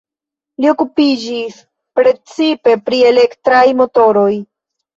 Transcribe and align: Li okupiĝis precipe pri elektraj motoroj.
Li 0.63 0.69
okupiĝis 0.71 1.59
precipe 2.01 2.75
pri 2.89 3.05
elektraj 3.13 3.63
motoroj. 3.85 4.29